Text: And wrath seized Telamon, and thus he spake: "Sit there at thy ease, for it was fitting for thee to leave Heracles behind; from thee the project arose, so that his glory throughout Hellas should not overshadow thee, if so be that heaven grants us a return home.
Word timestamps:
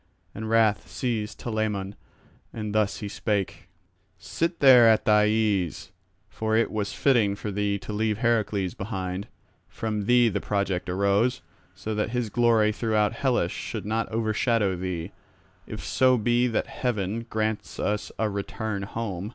And 0.33 0.49
wrath 0.49 0.89
seized 0.89 1.37
Telamon, 1.39 1.93
and 2.51 2.73
thus 2.73 3.01
he 3.01 3.07
spake: 3.07 3.69
"Sit 4.17 4.59
there 4.59 4.89
at 4.89 5.05
thy 5.05 5.27
ease, 5.27 5.91
for 6.27 6.57
it 6.57 6.71
was 6.71 6.91
fitting 6.91 7.35
for 7.35 7.51
thee 7.51 7.77
to 7.77 7.93
leave 7.93 8.17
Heracles 8.17 8.73
behind; 8.73 9.27
from 9.67 10.05
thee 10.05 10.27
the 10.27 10.41
project 10.41 10.89
arose, 10.89 11.43
so 11.75 11.93
that 11.93 12.09
his 12.09 12.31
glory 12.31 12.71
throughout 12.71 13.13
Hellas 13.13 13.51
should 13.51 13.85
not 13.85 14.09
overshadow 14.09 14.75
thee, 14.75 15.11
if 15.67 15.85
so 15.85 16.17
be 16.17 16.47
that 16.47 16.65
heaven 16.65 17.27
grants 17.29 17.79
us 17.79 18.11
a 18.17 18.27
return 18.27 18.81
home. 18.81 19.29